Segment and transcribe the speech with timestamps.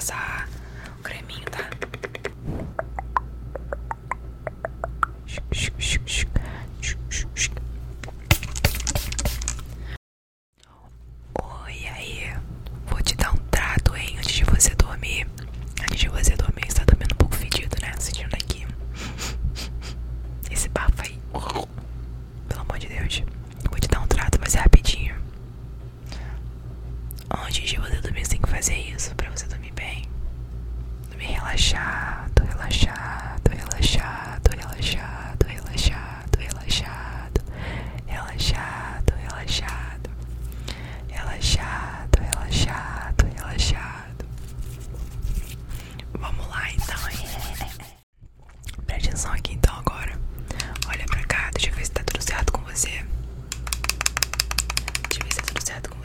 [0.00, 0.37] さあ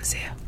[0.03, 0.43] See ya.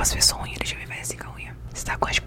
[0.00, 0.56] Posso ver sua unha?
[0.56, 1.54] Deixa eu ver, vai assim a unha.
[1.74, 2.18] Você tá com as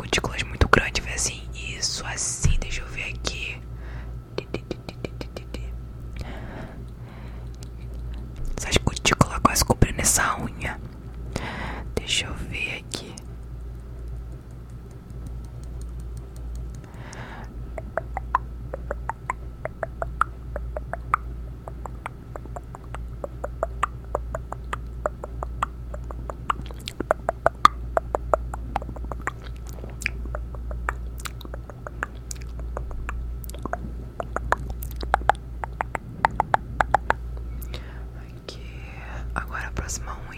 [39.84, 40.33] próxima unha.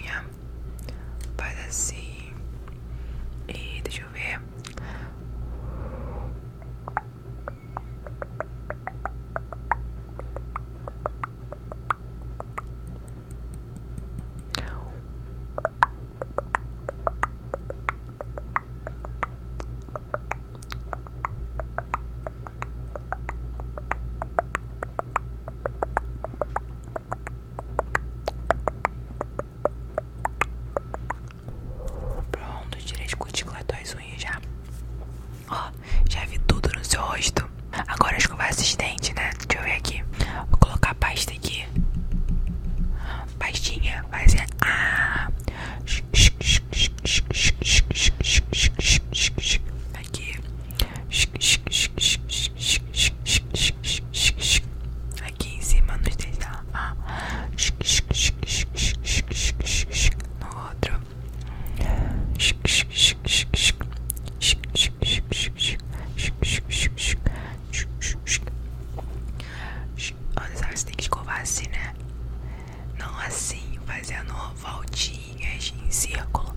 [73.86, 76.56] fazendo voltinhas em círculo.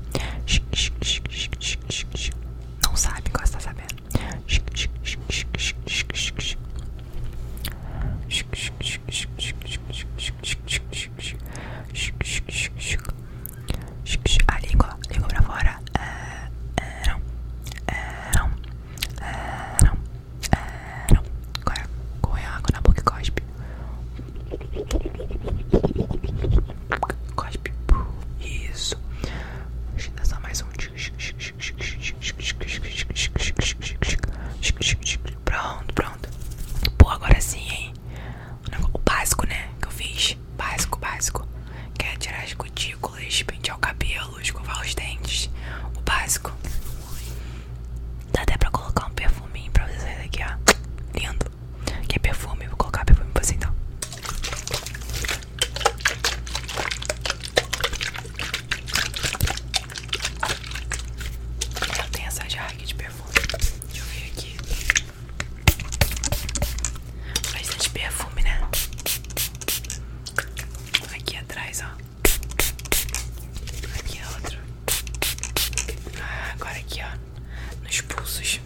[76.60, 78.60] agora aqui ó, nos pulsos.